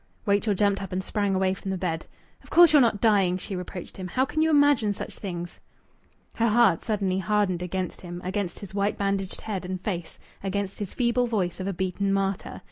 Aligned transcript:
Rachel 0.25 0.55
jumped 0.55 0.81
up 0.81 0.91
and 0.91 1.03
sprang 1.03 1.35
away 1.35 1.53
from 1.53 1.69
the 1.69 1.77
bed. 1.77 2.07
"Of 2.43 2.49
course 2.49 2.73
you're 2.73 2.81
not 2.81 3.01
dying!" 3.01 3.37
she 3.37 3.55
reproached 3.55 3.97
him. 3.97 4.07
"How 4.07 4.25
can 4.25 4.41
you 4.41 4.49
imagine 4.49 4.93
such 4.93 5.13
things?" 5.19 5.59
Her 6.33 6.47
heart 6.47 6.81
suddenly 6.81 7.19
hardened 7.19 7.61
against 7.61 8.01
him 8.01 8.19
against 8.23 8.57
his 8.61 8.73
white 8.73 8.97
bandaged 8.97 9.41
head 9.41 9.63
and 9.63 9.79
face, 9.79 10.17
against 10.43 10.79
his 10.79 10.95
feeble 10.95 11.27
voice 11.27 11.59
of 11.59 11.67
a 11.67 11.73
beaten 11.73 12.11
martyr. 12.11 12.59